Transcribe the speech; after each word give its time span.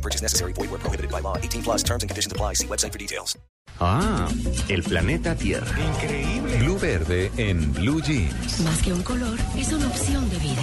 No 0.00 0.02
purchase 0.02 0.22
necessary. 0.22 0.54
Void 0.54 0.70
where 0.70 0.80
prohibited 0.80 1.10
by 1.10 1.20
law. 1.20 1.36
18 1.36 1.62
plus 1.62 1.82
terms 1.82 2.02
and 2.02 2.08
conditions 2.08 2.32
apply. 2.32 2.54
See 2.54 2.66
website 2.66 2.92
for 2.92 2.98
details. 2.98 3.38
Ah, 3.80 4.28
el 4.68 4.82
planeta 4.82 5.34
Tierra. 5.34 5.66
Increíble. 5.78 6.58
Blue 6.58 6.78
Verde 6.78 7.30
en 7.36 7.72
Blue 7.74 8.00
Jeans. 8.00 8.60
Más 8.60 8.82
que 8.82 8.92
un 8.94 9.02
color, 9.02 9.38
es 9.58 9.72
una 9.72 9.86
opción 9.86 10.28
de 10.30 10.38
vida. 10.38 10.62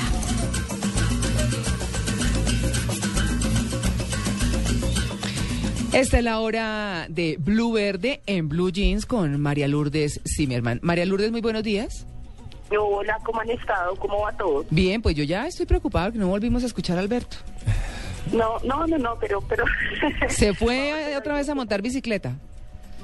Esta 5.93 6.17
es 6.17 6.23
la 6.23 6.39
hora 6.39 7.05
de 7.09 7.37
Blue 7.39 7.73
Verde 7.73 8.21
en 8.25 8.49
Blue 8.49 8.71
Jeans 8.71 9.05
con 9.05 9.39
María 9.39 9.67
Lourdes 9.67 10.19
Zimmerman. 10.25 10.79
María 10.81 11.05
Lourdes, 11.05 11.31
muy 11.31 11.41
buenos 11.41 11.63
días. 11.63 12.07
Hola, 12.69 13.17
¿cómo 13.23 13.41
han 13.41 13.49
estado? 13.51 13.95
¿Cómo 13.95 14.21
va 14.21 14.31
todo? 14.33 14.65
Bien, 14.69 15.01
pues 15.01 15.15
yo 15.15 15.23
ya 15.23 15.47
estoy 15.47 15.65
preocupado 15.65 16.11
que 16.11 16.17
no 16.17 16.27
volvimos 16.27 16.63
a 16.63 16.65
escuchar 16.65 16.97
a 16.97 17.01
Alberto. 17.01 17.37
No, 18.33 18.57
no, 18.63 18.87
no, 18.87 18.97
no, 18.97 19.17
pero, 19.19 19.41
pero 19.41 19.63
Se 20.29 20.53
fue 20.53 21.15
otra 21.17 21.35
vez 21.35 21.47
a 21.49 21.55
montar 21.55 21.81
bicicleta. 21.81 22.35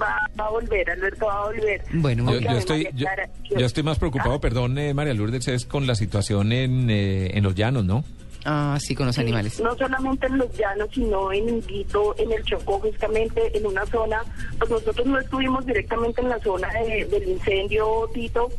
va, 0.02 0.18
va 0.40 0.45
a 0.45 0.50
volver, 0.50 0.90
Alberto 0.90 1.26
va 1.27 1.38
a 1.44 1.45
volver. 1.48 1.81
Bueno, 1.94 2.40
Yo, 2.40 2.50
estoy, 2.52 2.88
yo, 2.94 3.66
estoy 3.66 3.84
más 3.84 4.00
preocupado, 4.00 4.39
perdón, 4.42 4.78
eh, 4.78 4.94
María 4.94 5.14
Lourdes, 5.14 5.47
es 5.47 5.66
con 5.66 5.86
la 5.88 5.95
situación 5.95 6.52
en, 6.52 6.89
eh, 6.89 7.31
en 7.38 7.44
los 7.44 7.56
llanos, 7.56 7.86
¿no? 7.86 8.03
Ah, 8.45 8.78
sí, 8.81 8.94
con 8.94 9.06
los 9.08 9.17
animales. 9.20 9.62
No 9.62 9.73
solamente 9.78 10.28
en 10.28 10.38
los 10.38 10.52
llanos, 10.58 10.89
sino 10.94 11.31
en 11.31 11.47
Inguito, 11.47 12.14
en 12.17 12.30
el 12.34 12.44
Chocó, 12.44 12.78
justamente 12.80 13.58
en 13.58 13.66
una 13.66 13.86
zona, 13.86 14.22
pues 14.59 14.69
nosotros 14.69 15.06
no 15.08 15.17
estuvimos 15.17 15.66
directamente 15.66 16.19
en 16.22 16.28
la 16.28 16.40
zona 16.40 16.67
de- 16.73 17.06
del 17.06 17.30
incendio, 17.30 18.09
Tito, 18.14 18.50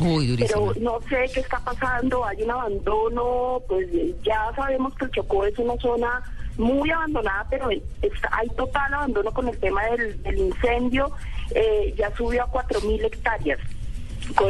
Uy, 0.00 0.26
durísimo. 0.28 0.72
pero 0.72 0.80
no 0.80 1.00
sé 1.08 1.30
qué 1.32 1.40
está 1.40 1.58
pasando, 1.60 2.24
hay 2.24 2.42
un 2.42 2.50
abandono, 2.50 3.60
pues 3.68 3.86
ya 4.22 4.50
sabemos 4.56 4.94
que 4.96 5.04
el 5.06 5.10
Chocó 5.10 5.44
es 5.44 5.58
una 5.58 5.76
zona 5.76 6.22
muy 6.56 6.90
abandonada, 6.90 7.46
pero 7.50 7.68
está- 7.70 8.28
hay 8.32 8.48
total 8.50 8.94
abandono 8.94 9.30
con 9.32 9.48
el 9.48 9.58
tema 9.58 9.84
del, 9.86 10.22
del 10.22 10.38
incendio, 10.38 11.10
eh, 11.54 11.94
ya 11.96 12.14
subió 12.16 12.44
a 12.44 12.50
4.000 12.50 13.04
hectáreas. 13.04 13.58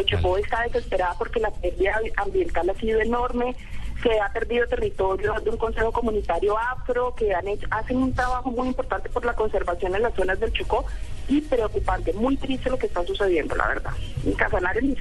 Chocó 0.06 0.36
está 0.36 0.62
desesperada 0.64 1.14
porque 1.18 1.40
la 1.40 1.50
pérdida 1.50 1.98
ambiental 2.16 2.68
ha 2.68 2.74
sido 2.74 3.00
enorme, 3.00 3.54
se 4.02 4.18
ha 4.20 4.32
perdido 4.32 4.66
territorio 4.66 5.34
de 5.42 5.50
un 5.50 5.56
consejo 5.56 5.92
comunitario 5.92 6.56
afro 6.58 7.14
que 7.14 7.34
han 7.34 7.46
hecho- 7.48 7.66
hacen 7.70 7.98
un 7.98 8.14
trabajo 8.14 8.50
muy 8.50 8.68
importante 8.68 9.08
por 9.08 9.24
la 9.24 9.34
conservación 9.34 9.94
en 9.94 10.02
las 10.02 10.14
zonas 10.14 10.38
del 10.40 10.52
Chocó 10.52 10.84
y 11.28 11.40
preocupante, 11.42 12.12
muy 12.14 12.36
triste 12.36 12.70
lo 12.70 12.78
que 12.78 12.86
está 12.86 13.04
sucediendo, 13.04 13.54
la 13.56 13.68
verdad. 13.68 13.92
En 14.24 14.32
Casanare 14.32 14.82
ni. 14.82 14.96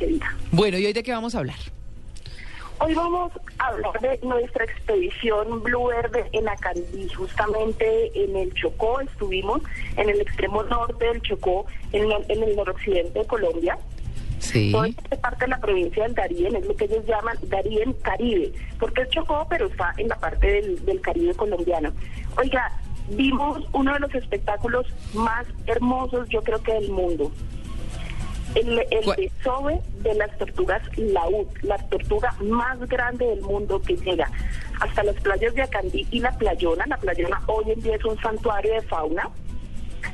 Bueno, 0.52 0.78
¿y 0.78 0.86
hoy 0.86 0.94
de 0.94 1.04
qué 1.04 1.12
vamos 1.12 1.34
a 1.36 1.40
hablar? 1.40 1.58
Hoy 2.82 2.94
vamos 2.94 3.34
a 3.58 3.68
hablar 3.68 4.00
de 4.00 4.20
nuestra 4.24 4.64
expedición 4.64 5.62
Blue 5.64 5.88
Verde 5.88 6.30
en 6.32 6.48
Acandí, 6.48 7.10
justamente 7.10 8.10
en 8.16 8.38
el 8.38 8.54
Chocó, 8.54 9.02
estuvimos 9.02 9.62
en 9.98 10.10
el 10.10 10.22
extremo 10.22 10.64
norte 10.64 11.06
del 11.06 11.22
Chocó, 11.22 11.66
en 11.92 12.10
el, 12.10 12.26
en 12.30 12.44
el 12.44 12.56
noroccidente 12.56 13.20
de 13.20 13.26
Colombia. 13.28 13.78
Sí. 14.40 14.72
Toda 14.72 14.88
esta 14.88 15.18
parte 15.18 15.46
de 15.46 15.52
la 15.52 15.60
provincia 15.60 16.04
del 16.04 16.16
Darién 16.16 16.56
es 16.56 16.66
lo 16.66 16.76
que 16.76 16.86
ellos 16.86 17.06
llaman 17.06 17.38
Darién 17.44 17.94
Caribe, 17.94 18.52
porque 18.80 19.02
es 19.02 19.10
Chocó, 19.10 19.46
pero 19.50 19.68
está 19.68 19.94
en 19.98 20.08
la 20.08 20.16
parte 20.16 20.48
del, 20.48 20.86
del 20.86 21.02
Caribe 21.02 21.34
colombiano. 21.36 21.92
Oiga, 22.38 22.72
vimos 23.10 23.64
uno 23.74 23.94
de 23.94 24.00
los 24.00 24.16
espectáculos 24.16 24.88
más 25.14 25.46
hermosos, 25.68 26.28
yo 26.30 26.42
creo 26.42 26.62
que 26.62 26.74
del 26.74 26.90
mundo. 26.90 27.32
El, 28.56 28.80
el 28.80 29.16
desove 29.16 29.80
de 30.02 30.16
las 30.16 30.36
tortugas 30.40 30.82
laúd, 30.98 31.48
la 31.62 31.78
tortuga 31.90 32.34
más 32.42 32.80
grande 32.88 33.26
del 33.26 33.42
mundo 33.42 33.80
que 33.82 33.96
llega 33.96 34.32
hasta 34.80 35.04
las 35.04 35.16
playas 35.18 35.54
de 35.54 35.62
Acandí 35.62 36.08
y 36.10 36.20
la 36.20 36.32
Playona. 36.38 36.86
La 36.88 36.98
Playona 36.98 37.42
hoy 37.46 37.72
en 37.72 37.82
día 37.82 37.96
es 37.96 38.06
un 38.06 38.20
santuario 38.22 38.74
de 38.74 38.82
fauna 38.84 39.30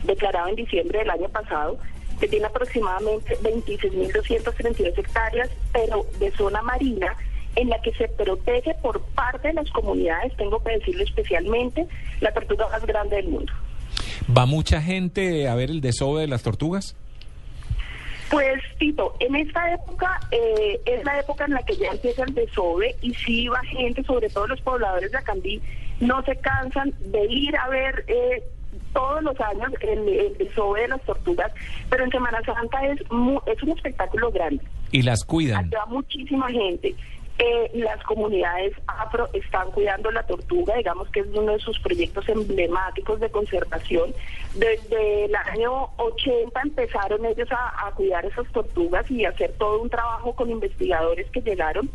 declarado 0.04 0.50
en 0.50 0.56
diciembre 0.56 1.00
del 1.00 1.10
año 1.10 1.30
pasado, 1.30 1.78
que 2.20 2.28
tiene 2.28 2.46
aproximadamente 2.46 3.38
26.232 3.40 4.98
hectáreas, 4.98 5.50
pero 5.74 6.06
de 6.20 6.32
zona 6.32 6.62
marina, 6.62 7.16
en 7.56 7.70
la 7.70 7.82
que 7.82 7.94
se 7.94 8.08
protege 8.08 8.76
por 8.82 9.02
parte 9.02 9.50
de 9.50 9.54
las 9.56 9.70
comunidades, 9.72 10.36
tengo 10.38 10.62
que 10.64 10.74
decirlo 10.74 11.04
especialmente, 11.04 11.88
la 12.22 12.34
tortuga 12.34 12.68
más 12.70 12.86
grande 12.86 13.18
del 13.18 13.30
mundo. 13.30 13.54
¿Va 14.36 14.46
mucha 14.46 14.82
gente 14.82 15.48
a 15.48 15.56
ver 15.56 15.70
el 15.70 15.82
desove 15.82 16.22
de 16.22 16.28
las 16.28 16.44
tortugas? 16.44 16.96
Pues, 18.30 18.62
Tito, 18.80 19.16
en 19.20 19.36
esta 19.36 19.74
época 19.74 20.20
eh, 20.32 20.82
es 20.86 21.04
la 21.06 21.20
época 21.20 21.46
en 21.46 21.54
la 21.54 21.64
que 21.64 21.76
ya 21.78 21.92
empieza 21.92 22.24
el 22.24 22.34
desove 22.34 22.96
y 23.02 23.14
sí 23.14 23.48
va 23.48 23.62
gente, 23.64 24.04
sobre 24.04 24.30
todo 24.30 24.48
los 24.48 24.60
pobladores 24.62 25.12
de 25.12 25.18
Acandí, 25.18 25.62
no 26.00 26.24
se 26.24 26.36
cansan 26.38 26.94
de 27.00 27.26
ir 27.28 27.56
a 27.56 27.70
ver 27.70 28.04
eh, 28.08 28.44
todos 28.94 29.22
los 29.24 29.40
años 29.42 29.72
el, 29.82 30.08
el 30.08 30.38
desove 30.38 30.82
de 30.82 30.88
las 30.90 31.02
tortugas, 31.04 31.52
pero 31.90 32.04
en 32.04 32.12
Semana 32.12 32.42
Santa 32.46 32.86
es, 32.88 33.00
mu- 33.12 33.42
es 33.46 33.62
un 33.64 33.72
espectáculo 33.72 34.32
grande. 34.32 34.64
Y 34.92 35.02
las 35.02 35.24
cuidan. 35.26 35.66
Allá 35.66 35.80
va 35.80 35.86
muchísima 35.88 36.50
gente. 36.50 36.96
Eh, 37.38 37.70
las 37.74 38.02
comunidades 38.04 38.72
afro 38.88 39.28
están 39.34 39.70
cuidando 39.72 40.10
la 40.10 40.24
tortuga, 40.24 40.74
digamos 40.76 41.10
que 41.10 41.20
es 41.20 41.28
uno 41.34 41.52
de 41.52 41.60
sus 41.60 41.78
proyectos 41.80 42.30
emblemáticos 42.30 43.20
de 43.20 43.30
conservación. 43.30 44.14
Desde 44.54 45.26
el 45.26 45.36
año 45.36 45.90
80 45.98 46.62
empezaron 46.62 47.26
ellos 47.26 47.52
a, 47.52 47.88
a 47.88 47.92
cuidar 47.92 48.26
esas 48.26 48.48
tortugas 48.54 49.10
y 49.12 49.26
hacer 49.26 49.52
todo 49.58 49.82
un 49.82 49.90
trabajo 49.90 50.34
con 50.34 50.50
investigadores 50.50 51.30
que 51.32 51.42
llegaron. 51.42 51.90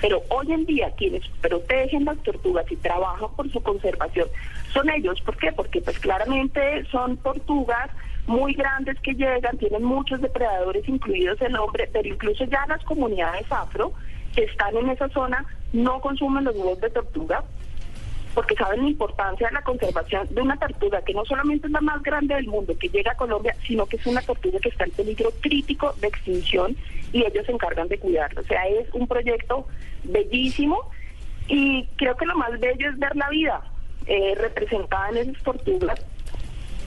Pero 0.00 0.22
hoy 0.28 0.52
en 0.52 0.64
día 0.66 0.90
quienes 0.96 1.26
protegen 1.40 2.04
las 2.04 2.18
tortugas 2.18 2.70
y 2.70 2.76
trabajan 2.76 3.28
por 3.36 3.50
su 3.50 3.62
conservación 3.62 4.28
son 4.72 4.88
ellos. 4.90 5.20
¿Por 5.20 5.36
qué? 5.36 5.52
Porque 5.52 5.80
pues 5.80 5.98
claramente 5.98 6.84
son 6.90 7.16
tortugas 7.18 7.90
muy 8.26 8.54
grandes 8.54 8.98
que 9.00 9.14
llegan, 9.14 9.58
tienen 9.58 9.82
muchos 9.82 10.20
depredadores, 10.20 10.88
incluidos 10.88 11.40
el 11.42 11.56
hombre, 11.56 11.88
pero 11.92 12.08
incluso 12.08 12.44
ya 12.44 12.64
las 12.68 12.82
comunidades 12.84 13.50
afro 13.50 13.92
que 14.34 14.44
están 14.44 14.76
en 14.76 14.90
esa 14.90 15.08
zona 15.08 15.44
no 15.72 16.00
consumen 16.00 16.44
los 16.44 16.56
huevos 16.56 16.80
de 16.80 16.90
tortuga 16.90 17.44
porque 18.34 18.54
saben 18.54 18.82
la 18.82 18.88
importancia 18.88 19.48
de 19.48 19.54
la 19.54 19.62
conservación 19.62 20.26
de 20.30 20.40
una 20.40 20.56
tortuga 20.56 21.02
que 21.02 21.14
no 21.14 21.24
solamente 21.24 21.66
es 21.66 21.72
la 21.72 21.80
más 21.80 22.02
grande 22.02 22.34
del 22.34 22.46
mundo 22.46 22.76
que 22.78 22.88
llega 22.88 23.12
a 23.12 23.16
Colombia, 23.16 23.54
sino 23.66 23.86
que 23.86 23.96
es 23.96 24.06
una 24.06 24.22
tortuga 24.22 24.58
que 24.60 24.68
está 24.68 24.84
en 24.84 24.90
peligro 24.92 25.30
crítico 25.40 25.94
de 26.00 26.08
extinción 26.08 26.76
y 27.12 27.24
ellos 27.24 27.46
se 27.46 27.52
encargan 27.52 27.88
de 27.88 27.98
cuidarla. 27.98 28.40
O 28.40 28.44
sea, 28.44 28.66
es 28.68 28.88
un 28.92 29.08
proyecto 29.08 29.66
bellísimo 30.04 30.90
y 31.48 31.86
creo 31.96 32.16
que 32.16 32.26
lo 32.26 32.36
más 32.36 32.58
bello 32.60 32.88
es 32.88 32.98
ver 32.98 33.16
la 33.16 33.28
vida 33.28 33.60
eh, 34.06 34.34
representada 34.36 35.10
en 35.10 35.30
esas 35.30 35.42
tortugas 35.42 36.00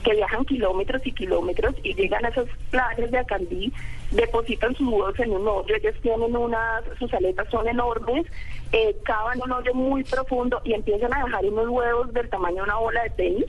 que 0.04 0.14
viajan 0.14 0.44
kilómetros 0.44 1.02
y 1.06 1.12
kilómetros 1.12 1.74
y 1.82 1.94
llegan 1.94 2.24
a 2.24 2.28
esas 2.28 2.46
playas 2.70 3.10
de 3.10 3.18
Acandí, 3.18 3.72
depositan 4.10 4.76
sus 4.76 4.86
huevos 4.86 5.18
en 5.18 5.32
un 5.32 5.48
hoyo, 5.48 5.74
ellos 5.74 5.94
tienen 6.02 6.36
unas, 6.36 6.84
sus 6.98 7.12
aletas 7.14 7.48
son 7.50 7.66
enormes, 7.66 8.26
eh, 8.72 8.94
cavan 9.04 9.40
un 9.42 9.50
hoyo 9.52 9.74
muy 9.74 10.04
profundo 10.04 10.60
y 10.64 10.74
empiezan 10.74 11.12
a 11.14 11.24
dejar 11.24 11.44
unos 11.46 11.68
huevos 11.68 12.12
del 12.12 12.28
tamaño 12.28 12.56
de 12.56 12.62
una 12.62 12.76
bola 12.76 13.02
de 13.02 13.10
tenis, 13.10 13.46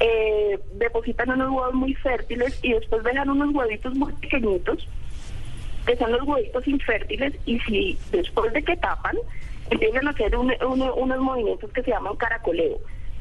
eh, 0.00 0.58
depositan 0.74 1.30
unos 1.30 1.50
huevos 1.50 1.74
muy 1.74 1.94
fértiles 1.94 2.58
y 2.62 2.72
después 2.72 3.02
dejan 3.02 3.30
unos 3.30 3.54
huevitos 3.54 3.94
muy 3.94 4.12
pequeñitos, 4.14 4.86
que 5.86 5.96
son 5.96 6.12
los 6.12 6.22
huevitos 6.22 6.68
infértiles, 6.68 7.34
y 7.46 7.58
si 7.60 7.98
después 8.12 8.52
de 8.52 8.62
que 8.62 8.76
tapan, 8.76 9.16
empiezan 9.70 10.06
a 10.06 10.10
hacer 10.10 10.36
un- 10.36 10.52
un- 10.62 10.90
unos 10.94 11.18
movimientos 11.18 11.70
que 11.72 11.82
se 11.82 11.90
llaman 11.90 12.16
caracoleo 12.16 12.78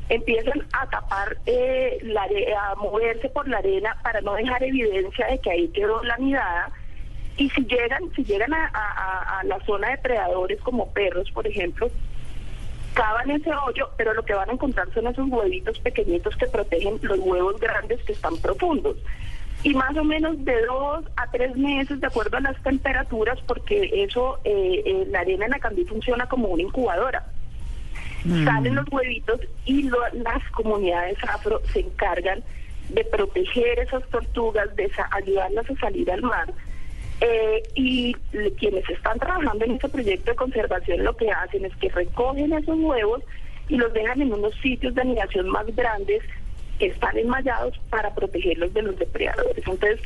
empiezan 0.09 0.67
a 0.73 0.89
tapar, 0.89 1.38
eh, 1.45 2.00
la 2.01 2.23
a 2.23 2.75
moverse 2.75 3.29
por 3.29 3.47
la 3.47 3.59
arena 3.59 3.95
para 4.03 4.21
no 4.21 4.33
dejar 4.33 4.63
evidencia 4.63 5.27
de 5.27 5.39
que 5.39 5.51
ahí 5.51 5.67
quedó 5.69 6.03
la 6.03 6.17
nidada. 6.17 6.71
Y 7.38 7.50
si 7.51 7.63
llegan, 7.65 8.03
si 8.15 8.25
llegan 8.25 8.53
a 8.53 9.41
la 9.45 9.59
zona 9.65 9.91
de 9.91 9.97
predadores 10.00 10.59
como 10.61 10.91
perros, 10.91 11.31
por 11.31 11.47
ejemplo, 11.47 11.89
cavan 12.94 13.31
ese 13.31 13.50
hoyo, 13.53 13.89
pero 13.97 14.13
lo 14.13 14.23
que 14.23 14.33
van 14.33 14.50
a 14.50 14.53
encontrar 14.53 14.91
son 14.94 15.07
esos 15.07 15.27
huevitos 15.29 15.79
pequeñitos 15.79 16.35
que 16.35 16.47
protegen 16.47 17.00
los 17.01 17.19
huevos 17.19 17.59
grandes 17.59 18.03
que 18.03 18.11
están 18.11 18.35
profundos. 18.38 18.97
Y 19.63 19.73
más 19.73 19.95
o 19.97 20.03
menos 20.03 20.44
de 20.44 20.65
dos 20.65 21.06
a 21.17 21.29
tres 21.31 21.56
meses, 21.56 22.00
de 22.00 22.07
acuerdo 22.07 22.38
a 22.38 22.41
las 22.41 22.61
temperaturas, 22.63 23.39
porque 23.47 24.03
eso, 24.03 24.39
eh, 24.44 24.83
eh, 24.85 25.06
la 25.09 25.19
arena 25.19 25.45
en 25.45 25.53
Acandí 25.53 25.85
funciona 25.85 26.27
como 26.27 26.50
una 26.50 26.63
incubadora 26.63 27.25
salen 28.45 28.75
los 28.75 28.86
huevitos 28.92 29.39
y 29.66 29.83
lo- 29.83 29.98
las 30.13 30.44
comunidades 30.51 31.18
afro 31.27 31.62
se 31.71 31.80
encargan 31.81 32.44
de 32.89 33.04
proteger 33.06 33.80
esas 33.80 34.04
tortugas, 34.10 34.75
de 34.75 34.89
sa- 34.89 35.10
ayudarlas 35.12 35.69
a 35.69 35.75
salir 35.75 36.12
al 36.12 36.21
mar. 36.24 36.51
Eh, 37.21 37.63
y 37.75 38.13
quienes 38.57 38.89
están 38.89 39.19
trabajando 39.19 39.66
en 39.66 39.71
este 39.71 39.89
proyecto 39.89 40.31
de 40.31 40.38
conservación 40.38 41.04
lo 41.04 41.16
que 41.18 41.30
hacen 41.30 41.66
es 41.66 41.75
que 41.75 41.89
recogen 41.89 42.54
esos 42.54 42.77
huevos 42.80 43.21
y 43.68 43.75
los 43.75 43.92
dejan 43.94 44.21
en 44.21 44.33
unos 44.33 44.56
sitios 44.62 44.95
de 44.95 45.01
anidación 45.01 45.50
más 45.50 45.66
grandes 45.75 46.24
que 46.80 46.88
están 46.88 47.18
enmallados 47.18 47.77
para 47.89 48.16
protegerlos 48.16 48.74
de 48.74 48.81
los 48.83 48.98
depredadores. 48.98 49.57
Entonces, 49.68 50.00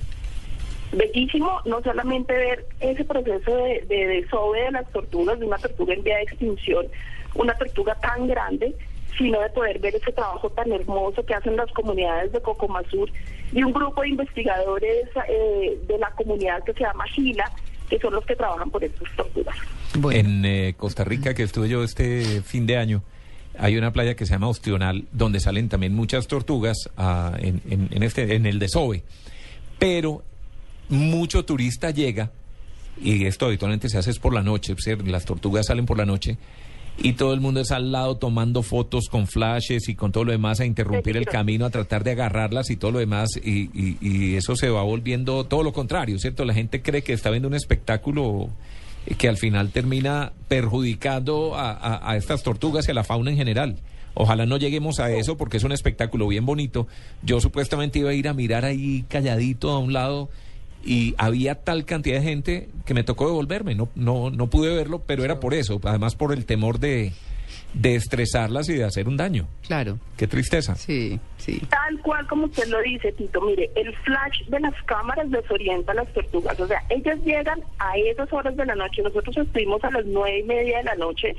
bellísimo 0.98 1.60
no 1.66 1.82
solamente 1.82 2.34
ver 2.34 2.66
ese 2.80 3.04
proceso 3.06 3.56
de, 3.56 3.86
de 3.88 4.08
desove 4.08 4.62
de 4.62 4.72
las 4.72 4.90
tortugas, 4.92 5.40
de 5.40 5.46
una 5.46 5.58
tortuga 5.58 5.94
en 5.94 6.04
vía 6.04 6.18
de 6.18 6.24
extinción, 6.24 6.86
una 7.36 7.54
tortuga 7.58 7.96
tan 7.96 8.28
grande, 8.28 8.76
sino 9.18 9.40
de 9.42 9.50
poder 9.50 9.80
ver 9.80 9.96
ese 9.96 10.12
trabajo 10.12 10.50
tan 10.50 10.72
hermoso 10.72 11.26
que 11.26 11.34
hacen 11.34 11.56
las 11.56 11.72
comunidades 11.72 12.32
de 12.32 12.42
Cocomasur 12.42 13.10
y 13.52 13.62
un 13.64 13.72
grupo 13.74 14.02
de 14.02 14.10
investigadores 14.10 15.08
eh, 15.30 15.78
de 15.88 15.98
la 16.00 16.10
comunidad 16.12 16.64
que 16.64 16.74
se 16.74 16.80
llama 16.82 17.06
Gila, 17.08 17.52
que 17.90 18.00
son 18.00 18.14
los 18.14 18.26
que 18.26 18.36
trabajan 18.36 18.72
por 18.72 18.84
estas 18.84 19.08
tortugas. 19.16 19.56
Bueno, 19.96 20.20
En 20.20 20.46
eh, 20.46 20.74
Costa 20.76 21.04
Rica, 21.04 21.34
que 21.36 21.44
estuve 21.44 21.70
yo 21.70 21.84
este 21.84 22.42
fin 22.42 22.66
de 22.66 22.78
año, 22.78 23.04
hay 23.60 23.78
una 23.78 23.92
playa 23.94 24.16
que 24.16 24.26
se 24.26 24.34
llama 24.34 24.48
Ostional, 24.50 25.04
donde 25.12 25.40
salen 25.40 25.70
también 25.70 25.94
muchas 25.94 26.26
tortugas 26.28 26.90
ah, 26.98 27.38
en, 27.40 27.62
en- 27.70 27.90
en 27.92 28.02
este, 28.02 28.34
en 28.36 28.48
el 28.48 28.58
desove. 28.58 29.04
Pero 29.78 30.24
mucho 30.90 31.46
turista 31.46 31.92
llega, 31.92 32.32
y 33.02 33.26
esto 33.26 33.46
habitualmente 33.48 33.90
se 33.90 33.98
hace 33.98 34.12
es 34.12 34.20
por 34.20 34.34
la 34.34 34.44
noche, 34.44 34.76
las 35.06 35.26
tortugas 35.26 35.66
salen 35.68 35.86
por 35.86 35.98
la 35.98 36.06
noche, 36.06 36.38
y 36.98 37.14
todo 37.14 37.34
el 37.34 37.42
mundo 37.42 37.60
es 37.62 37.72
al 37.72 37.92
lado 37.92 38.18
tomando 38.18 38.62
fotos 38.62 39.06
con 39.10 39.26
flashes 39.26 39.90
y 39.90 39.96
con 39.96 40.12
todo 40.12 40.26
lo 40.26 40.32
demás 40.32 40.60
a 40.60 40.66
interrumpir 40.66 41.18
el 41.18 41.26
camino, 41.26 41.66
a 41.66 41.72
tratar 41.72 42.04
de 42.04 42.12
agarrarlas 42.12 42.70
y 42.70 42.76
todo 42.76 42.92
lo 42.92 43.00
demás, 43.00 43.30
y, 43.44 43.64
y- 43.74 43.98
y 44.00 44.36
eso 44.36 44.56
se 44.56 44.70
va 44.70 44.84
volviendo 44.84 45.44
todo 45.46 45.64
lo 45.64 45.74
contrario, 45.74 46.20
¿cierto? 46.20 46.46
La 46.46 46.54
gente 46.54 46.82
cree 46.84 47.02
que 47.02 47.14
está 47.14 47.32
viendo 47.32 47.48
un 47.48 47.56
espectáculo 47.56 48.50
que 49.18 49.28
al 49.28 49.38
final 49.38 49.72
termina 49.72 50.32
perjudicando 50.48 51.56
a, 51.56 51.72
a- 51.72 52.12
a 52.12 52.16
estas 52.18 52.44
tortugas 52.44 52.88
y 52.88 52.92
a 52.92 52.94
la 52.94 53.04
fauna 53.04 53.32
en 53.32 53.38
general. 53.38 53.78
Ojalá 54.14 54.46
no 54.46 54.58
lleguemos 54.58 55.00
a 55.00 55.12
eso 55.12 55.36
porque 55.38 55.58
es 55.58 55.64
un 55.64 55.72
espectáculo 55.72 56.28
bien 56.28 56.46
bonito. 56.46 56.88
Yo 57.24 57.42
supuestamente 57.42 57.98
iba 58.00 58.12
a 58.12 58.14
ir 58.14 58.28
a 58.28 58.34
mirar 58.34 58.64
ahí 58.66 59.04
calladito 59.10 59.72
a 59.72 59.80
un 59.80 59.92
lado 59.94 60.30
y 60.84 61.16
había 61.18 61.56
tal 61.64 61.86
cantidad 61.86 62.18
de 62.18 62.24
gente 62.24 62.70
que 62.86 62.94
me 62.94 63.04
tocó 63.04 63.28
devolverme. 63.28 63.76
No, 63.76 63.90
no, 63.96 64.30
no 64.30 64.48
pude 64.50 64.76
verlo, 64.76 65.02
pero 65.06 65.24
era 65.24 65.40
por 65.40 65.54
eso, 65.54 65.80
además 65.84 66.16
por 66.16 66.34
el 66.34 66.46
temor 66.46 66.80
de, 66.80 67.12
de 67.74 67.96
estresarlas 67.96 68.68
y 68.70 68.74
de 68.74 68.84
hacer 68.84 69.08
un 69.08 69.18
daño. 69.18 69.48
claro, 69.66 69.98
Qué 70.18 70.28
tristeza. 70.28 70.76
sí, 70.76 71.20
sí. 71.38 71.62
Tal 71.70 72.00
cual 72.02 72.28
como 72.28 72.46
usted 72.46 72.68
lo 72.68 72.82
dice, 72.82 73.12
Tito, 73.14 73.42
mire, 73.42 73.70
el 73.76 73.96
flash 73.98 74.44
de 74.48 74.60
las 74.60 74.74
cámaras 74.84 75.30
desorienta 75.32 75.92
a 75.92 75.96
las 75.96 76.08
tortugas. 76.14 76.60
O 76.60 76.68
sea, 76.68 76.84
ellas 76.90 77.18
llegan 77.26 77.62
a 77.80 77.98
esas 77.98 78.32
horas 78.34 78.56
de 78.56 78.66
la 78.66 78.76
noche. 78.76 79.02
Nosotros 79.02 79.36
estuvimos 79.38 79.84
a 79.84 79.92
las 79.92 80.06
nueve 80.06 80.40
y 80.40 80.44
media 80.44 80.78
de 80.80 80.84
la 80.84 80.96
noche 80.96 81.36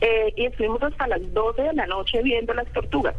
eh, 0.00 0.32
y 0.36 0.46
estuvimos 0.46 0.82
hasta 0.82 1.06
las 1.06 1.32
doce 1.32 1.62
de 1.62 1.72
la 1.74 1.86
noche 1.86 2.22
viendo 2.22 2.52
las 2.54 2.66
tortugas. 2.72 3.14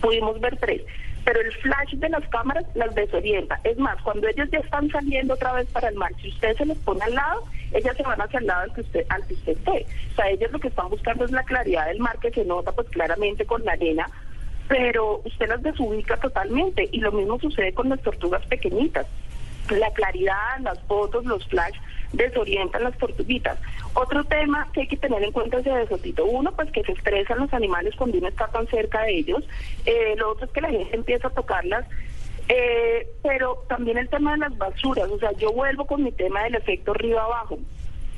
Pudimos 0.00 0.38
ver 0.40 0.56
tres. 0.58 0.82
Pero 1.28 1.42
el 1.42 1.52
flash 1.52 1.92
de 1.92 2.08
las 2.08 2.26
cámaras 2.30 2.64
las 2.72 2.94
desorienta. 2.94 3.60
Es 3.62 3.76
más, 3.76 4.00
cuando 4.00 4.26
ellas 4.28 4.48
ya 4.50 4.60
están 4.60 4.88
saliendo 4.88 5.34
otra 5.34 5.52
vez 5.52 5.68
para 5.68 5.90
el 5.90 5.94
mar, 5.94 6.10
si 6.22 6.30
usted 6.30 6.56
se 6.56 6.64
les 6.64 6.78
pone 6.78 7.04
al 7.04 7.14
lado, 7.14 7.44
ellas 7.74 7.94
se 7.94 8.02
van 8.02 8.18
hacia 8.18 8.38
el 8.38 8.46
lado 8.46 8.62
al 8.62 8.72
que 8.72 8.80
usted, 8.80 9.04
al 9.10 9.26
que 9.26 9.34
usted 9.34 9.52
esté. 9.52 9.86
O 10.12 10.16
sea, 10.16 10.30
ellas 10.30 10.50
lo 10.50 10.58
que 10.58 10.68
están 10.68 10.88
buscando 10.88 11.26
es 11.26 11.30
la 11.30 11.42
claridad 11.42 11.86
del 11.88 11.98
mar 11.98 12.18
que 12.18 12.30
se 12.30 12.46
nota 12.46 12.72
pues 12.72 12.88
claramente 12.88 13.44
con 13.44 13.62
la 13.62 13.72
arena 13.72 14.08
pero 14.68 15.22
usted 15.24 15.48
las 15.48 15.62
desubica 15.62 16.18
totalmente 16.18 16.88
y 16.92 17.00
lo 17.00 17.10
mismo 17.10 17.40
sucede 17.40 17.72
con 17.72 17.88
las 17.88 18.00
tortugas 18.02 18.44
pequeñitas. 18.46 19.06
La 19.70 19.90
claridad, 19.92 20.58
las 20.60 20.80
fotos, 20.82 21.24
los 21.24 21.46
flash 21.46 21.76
desorientan 22.12 22.84
las 22.84 22.96
tortuguitas. 22.96 23.58
Otro 23.94 24.24
tema 24.24 24.68
que 24.72 24.82
hay 24.82 24.88
que 24.88 24.96
tener 24.96 25.22
en 25.22 25.32
cuenta 25.32 25.58
es 25.58 25.66
eso, 25.66 25.98
Tito. 25.98 26.24
Uno, 26.24 26.52
pues 26.52 26.70
que 26.70 26.82
se 26.82 26.92
estresan 26.92 27.38
los 27.38 27.52
animales 27.52 27.94
cuando 27.96 28.18
uno 28.18 28.28
está 28.28 28.46
tan 28.48 28.66
cerca 28.68 29.02
de 29.02 29.18
ellos. 29.18 29.44
Eh, 29.84 30.14
lo 30.16 30.30
otro 30.30 30.46
es 30.46 30.52
que 30.52 30.60
la 30.60 30.70
gente 30.70 30.96
empieza 30.96 31.28
a 31.28 31.32
tocarlas. 31.32 31.84
Eh, 32.48 33.06
pero 33.22 33.62
también 33.68 33.98
el 33.98 34.08
tema 34.08 34.32
de 34.32 34.38
las 34.38 34.56
basuras, 34.56 35.10
o 35.10 35.18
sea, 35.18 35.32
yo 35.32 35.52
vuelvo 35.52 35.86
con 35.86 36.02
mi 36.02 36.12
tema 36.12 36.44
del 36.44 36.54
efecto 36.54 36.94
río 36.94 37.20
abajo. 37.20 37.58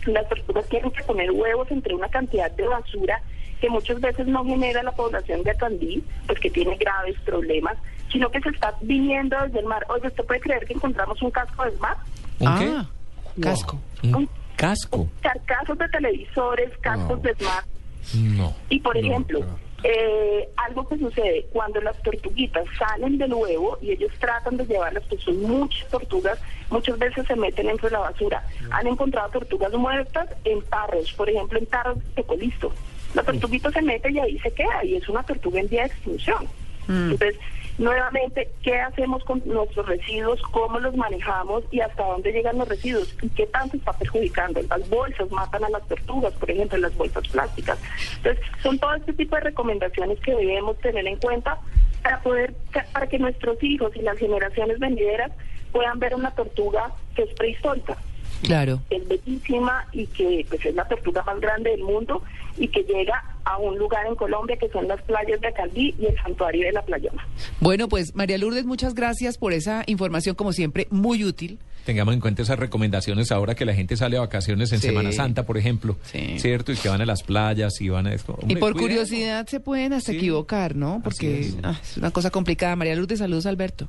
Las 0.06 0.29
tortugas 0.29 0.69
tienen 0.69 0.93
que 0.93 1.02
poner 1.02 1.32
huevos 1.32 1.69
entre 1.73 1.94
una 1.94 2.08
cantidad 2.08 2.50
de 2.52 2.67
basura 2.69 3.20
que 3.61 3.69
muchas 3.69 4.00
veces 4.00 4.26
no 4.26 4.44
genera 4.44 4.82
la 4.82 4.93
población 4.93 5.43
de 5.43 5.50
Atandí, 5.50 6.02
pues 6.26 6.38
que 6.41 6.50
tiene 6.50 6.76
graves 6.76 7.17
problemas, 7.25 7.76
sino 8.11 8.31
que 8.31 8.41
se 8.41 8.51
está 8.51 8.75
viniendo 8.81 9.37
desde 9.45 9.61
el 9.61 9.67
mar. 9.67 9.85
Oye, 9.89 10.09
¿usted 10.09 10.25
puede 10.25 10.41
creer 10.41 10.65
que 10.67 10.75
encontramos 10.75 11.21
un 11.23 11.31
casco 11.31 11.65
de 11.65 11.73
mar? 11.79 11.97
¿Un 12.39 12.49
ah, 12.49 12.59
qué? 12.59 13.43
casco. 13.43 13.79
Un 14.03 14.29
casco. 14.57 15.09
Carcazos 15.23 15.79
de 15.79 15.89
televisores, 15.89 16.71
cascos 16.79 17.23
de 17.23 17.35
smart. 17.35 17.67
No. 18.15 18.55
Y 18.69 18.81
por 18.81 18.97
ejemplo, 18.97 19.45
eh, 19.83 20.49
algo 20.57 20.87
que 20.87 20.99
sucede 20.99 21.47
cuando 21.53 21.81
las 21.81 22.01
tortuguitas 22.03 22.65
salen 22.79 23.19
del 23.19 23.33
huevo 23.33 23.79
y 23.81 23.93
ellos 23.93 24.12
tratan 24.19 24.57
de 24.57 24.67
llevarlas, 24.67 25.05
pues 25.09 25.23
son 25.23 25.41
muchas 25.43 25.89
tortugas, 25.89 26.39
muchas 26.71 26.99
veces 26.99 27.27
se 27.27 27.37
meten 27.37 27.69
entre 27.69 27.91
la 27.91 28.01
basura. 28.01 28.45
Han 28.71 28.87
encontrado 28.87 29.31
tortugas 29.31 29.73
muertas 29.73 30.29
en 30.45 30.62
tarros, 30.62 31.12
por 31.12 31.31
ejemplo, 31.31 31.59
en 31.59 31.67
tarros 31.67 31.99
de 32.15 32.25
colisto. 32.25 32.73
La 33.15 33.23
tortuguita 33.23 33.71
se 33.71 33.83
mete 33.83 34.11
y 34.12 34.19
ahí 34.19 34.39
se 34.39 34.53
queda 34.53 34.85
y 34.85 34.97
es 34.97 35.09
una 35.09 35.23
tortuga 35.23 35.61
en 35.61 35.69
vía 35.69 35.83
de 35.83 35.89
extinción. 35.89 36.47
Entonces, 36.89 37.37
nuevamente, 37.79 38.51
¿qué 38.63 38.79
hacemos 38.81 39.25
con 39.25 39.43
nuestros 39.45 39.87
residuos? 39.87 40.41
¿Cómo 40.51 40.79
los 40.79 40.95
manejamos? 40.97 41.65
¿Y 41.71 41.81
hasta 41.81 42.03
dónde 42.05 42.33
llegan 42.33 42.59
los 42.59 42.69
residuos? 42.69 43.15
¿Y 43.23 43.29
qué 43.31 43.47
tanto 43.47 43.77
está 43.77 43.93
perjudicando? 43.93 44.61
Las 44.63 44.89
bolsas 44.89 45.31
matan 45.31 45.65
a 45.65 45.71
las 45.71 45.87
tortugas, 45.89 46.33
por 46.35 46.51
ejemplo, 46.51 46.79
las 46.79 46.95
bolsas 46.97 47.27
plásticas. 47.29 47.79
Entonces, 48.17 48.45
son 48.63 48.79
todo 48.79 48.95
este 48.95 49.13
tipo 49.13 49.37
de 49.37 49.43
recomendaciones 49.43 50.21
que 50.21 50.35
debemos 50.35 50.79
tener 50.79 51.07
en 51.07 51.17
cuenta 51.17 51.59
para 52.03 52.21
poder, 52.23 52.55
para 52.93 53.07
que 53.07 53.19
nuestros 53.19 53.63
hijos 53.63 53.95
y 53.97 54.03
las 54.03 54.19
generaciones 54.19 54.79
venideras 54.79 55.33
puedan 55.73 55.99
ver 55.99 56.15
una 56.15 56.31
tortuga 56.33 56.93
que 57.15 57.23
es 57.23 57.35
prehistórica 57.35 57.97
Claro. 58.43 58.81
que 58.89 58.97
es 58.97 59.07
bellísima 59.07 59.87
y 59.93 60.07
que 60.07 60.47
pues 60.49 60.65
es 60.65 60.75
la 60.75 60.89
tortuga 60.89 61.23
más 61.25 61.39
grande 61.41 61.71
del 61.71 61.83
mundo 61.83 62.23
y 62.57 62.69
que 62.69 62.83
llega 62.85 63.23
a 63.45 63.59
un 63.59 63.79
lugar 63.79 64.07
en 64.07 64.15
Colombia 64.17 64.57
que 64.57 64.69
son 64.71 64.87
las 64.89 65.01
playas 65.03 65.41
de 65.41 65.49
Acaldí 65.49 65.95
y 65.99 66.07
el 66.07 66.17
santuario 66.23 66.67
de 66.67 66.73
la 66.73 66.83
Playona. 66.83 67.27
Bueno, 67.61 67.89
pues 67.89 68.15
María 68.15 68.39
Lourdes, 68.39 68.65
muchas 68.67 68.95
gracias 68.95 69.39
por 69.39 69.53
esa 69.53 69.83
información, 69.87 70.35
como 70.35 70.53
siempre, 70.53 70.87
muy 70.91 71.25
útil. 71.25 71.59
Tengamos 71.85 72.12
en 72.14 72.21
cuenta 72.21 72.43
esas 72.43 72.59
recomendaciones 72.59 73.33
ahora 73.33 73.55
que 73.55 73.64
la 73.64 73.75
gente 73.75 73.97
sale 73.97 74.19
a 74.19 74.21
vacaciones 74.21 74.71
en 74.73 74.81
Sí. 74.81 74.88
Semana 74.88 75.12
Santa, 75.12 75.45
por 75.47 75.57
ejemplo, 75.57 75.97
Sí. 76.03 76.38
¿cierto? 76.38 76.73
Y 76.73 76.76
que 76.76 76.88
van 76.91 77.00
a 77.00 77.07
las 77.07 77.23
playas 77.23 77.81
y 77.81 77.88
van 77.88 78.07
a... 78.07 78.12
esto. 78.12 78.37
Y 78.41 78.43
Hombre, 78.43 78.57
por 78.61 78.73
cuidado. 78.75 78.88
curiosidad 78.88 79.47
se 79.47 79.61
pueden 79.61 79.95
hasta 79.95 80.12
Sí. 80.12 80.19
equivocar, 80.19 80.76
¿no? 80.76 81.00
Porque 81.03 81.41
es. 81.41 81.57
ah, 81.62 81.79
es 81.83 81.97
una 81.97 82.11
cosa 82.11 82.31
complicada. 82.31 82.76
María 82.76 82.95
Lourdes, 82.95 83.19
saludos, 83.21 83.47
Alberto. 83.47 83.88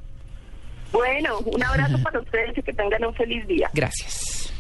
Bueno, 0.94 1.40
un 1.40 1.64
abrazo 1.64 1.98
para 2.04 2.20
ustedes 2.22 2.58
y 2.58 2.62
que 2.64 2.74
tengan 2.74 3.04
un 3.06 3.14
feliz 3.14 3.46
día. 3.48 3.70
Gracias. 3.74 4.54